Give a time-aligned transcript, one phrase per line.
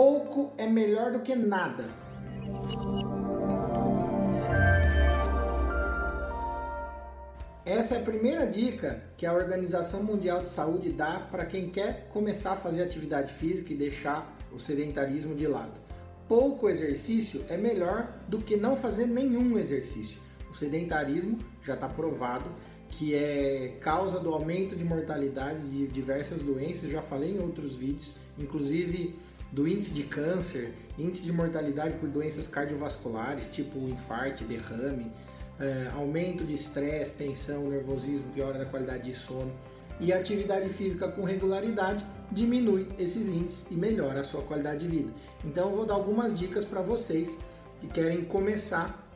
[0.00, 1.84] pouco é melhor do que nada.
[7.66, 12.08] Essa é a primeira dica que a Organização Mundial de Saúde dá para quem quer
[12.14, 15.78] começar a fazer atividade física e deixar o sedentarismo de lado.
[16.26, 20.18] Pouco exercício é melhor do que não fazer nenhum exercício.
[20.50, 22.50] O sedentarismo já está provado
[22.88, 28.14] que é causa do aumento de mortalidade de diversas doenças, já falei em outros vídeos,
[28.38, 29.14] inclusive
[29.52, 35.10] do índice de câncer, índice de mortalidade por doenças cardiovasculares, tipo infarto, derrame,
[35.58, 39.52] é, aumento de estresse, tensão, nervosismo, piora da qualidade de sono.
[39.98, 44.88] E a atividade física com regularidade diminui esses índices e melhora a sua qualidade de
[44.88, 45.12] vida.
[45.44, 47.28] Então eu vou dar algumas dicas para vocês
[47.80, 49.06] que querem começar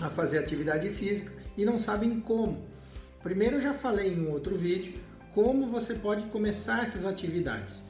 [0.00, 2.64] a fazer atividade física e não sabem como.
[3.22, 4.94] Primeiro eu já falei em um outro vídeo
[5.34, 7.82] como você pode começar essas atividades.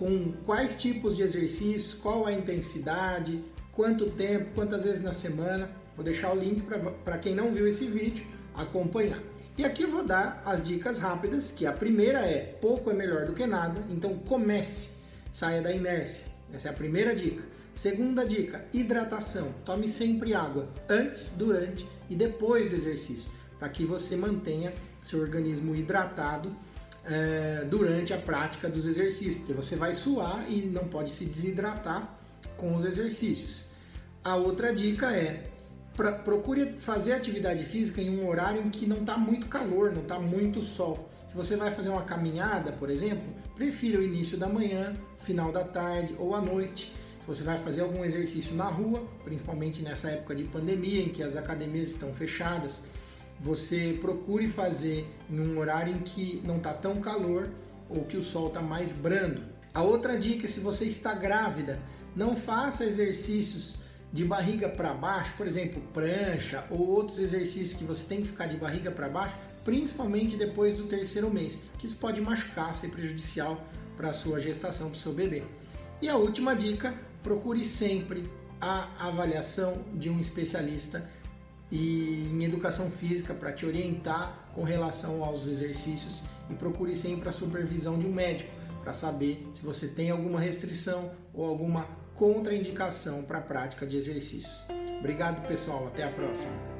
[0.00, 5.70] Com quais tipos de exercícios, qual a intensidade, quanto tempo, quantas vezes na semana.
[5.94, 6.62] Vou deixar o link
[7.04, 9.20] para quem não viu esse vídeo acompanhar.
[9.58, 13.26] E aqui eu vou dar as dicas rápidas, que a primeira é pouco é melhor
[13.26, 14.92] do que nada, então comece,
[15.34, 16.24] saia da inércia.
[16.50, 17.42] Essa é a primeira dica.
[17.74, 19.52] Segunda dica, hidratação.
[19.66, 24.72] Tome sempre água antes, durante e depois do exercício, para que você mantenha
[25.04, 26.50] seu organismo hidratado
[27.04, 32.16] é, durante a prática dos exercícios, porque você vai suar e não pode se desidratar
[32.56, 33.64] com os exercícios.
[34.22, 35.50] A outra dica é
[35.96, 40.02] pra, procure fazer atividade física em um horário em que não está muito calor, não
[40.02, 41.08] está muito sol.
[41.28, 43.22] Se você vai fazer uma caminhada, por exemplo,
[43.54, 46.92] prefira o início da manhã, final da tarde ou à noite.
[47.20, 51.22] Se você vai fazer algum exercício na rua, principalmente nessa época de pandemia em que
[51.22, 52.80] as academias estão fechadas,
[53.40, 57.48] você procure fazer em um horário em que não está tão calor
[57.88, 59.42] ou que o sol está mais brando.
[59.72, 61.80] A outra dica, se você está grávida,
[62.14, 63.76] não faça exercícios
[64.12, 68.46] de barriga para baixo, por exemplo, prancha ou outros exercícios que você tem que ficar
[68.46, 73.64] de barriga para baixo, principalmente depois do terceiro mês, que isso pode machucar, ser prejudicial
[73.96, 75.44] para a sua gestação, para o seu bebê.
[76.02, 78.28] E a última dica, procure sempre
[78.60, 81.08] a avaliação de um especialista
[81.70, 87.32] e em educação física para te orientar com relação aos exercícios e procure sempre a
[87.32, 88.50] supervisão de um médico
[88.82, 94.52] para saber se você tem alguma restrição ou alguma contraindicação para a prática de exercícios.
[94.98, 95.86] Obrigado, pessoal.
[95.86, 96.79] Até a próxima.